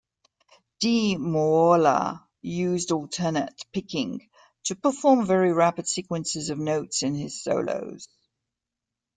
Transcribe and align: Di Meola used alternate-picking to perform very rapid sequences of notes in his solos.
Di 0.79 1.15
Meola 1.15 2.27
used 2.41 2.91
alternate-picking 2.91 4.27
to 4.63 4.73
perform 4.75 5.27
very 5.27 5.53
rapid 5.53 5.87
sequences 5.87 6.49
of 6.49 6.57
notes 6.57 7.03
in 7.03 7.13
his 7.13 7.39
solos. 7.43 8.07